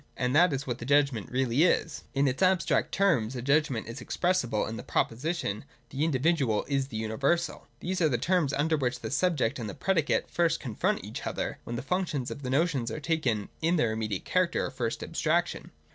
And 0.17 0.35
that 0.35 0.51
is 0.51 0.65
what 0.65 0.79
the 0.79 0.83
Judgment 0.85 1.29
really 1.29 1.61
is.' 1.61 2.05
In 2.15 2.27
its 2.27 2.41
abstract 2.41 2.91
terms 2.91 3.35
a 3.35 3.41
Judgment 3.43 3.87
is 3.87 4.01
expressible 4.01 4.65
in 4.65 4.75
the 4.75 4.81
proposition:' 4.81 5.63
The 5.91 6.03
individual 6.03 6.65
is 6.67 6.87
the 6.87 6.97
universal.' 6.97 7.67
These 7.81 8.01
are 8.01 8.09
the 8.09 8.17
terms 8.17 8.51
under 8.51 8.75
which 8.77 9.01
the 9.01 9.11
subject 9.11 9.59
and 9.59 9.69
the 9.69 9.75
predi 9.75 10.07
cate 10.07 10.27
first 10.27 10.59
confront 10.59 11.05
each 11.05 11.27
other, 11.27 11.59
when 11.65 11.75
the 11.75 11.83
functions 11.83 12.31
of 12.31 12.41
the 12.41 12.49
notion 12.49 12.83
are 12.89 12.99
taken 12.99 13.49
in 13.61 13.75
their 13.75 13.91
immediate 13.91 14.25
character 14.25 14.65
or 14.65 14.71
first 14.71 15.03
abstraction. 15.03 15.69